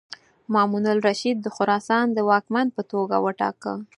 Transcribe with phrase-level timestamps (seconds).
[0.53, 3.73] مامون الرشید د خراسان د واکمن په توګه وټاکه.